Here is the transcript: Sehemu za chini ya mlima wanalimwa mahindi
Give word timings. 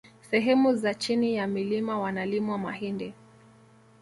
Sehemu 0.21 0.75
za 0.75 0.93
chini 0.93 1.35
ya 1.35 1.47
mlima 1.47 1.99
wanalimwa 1.99 2.57
mahindi 2.57 3.13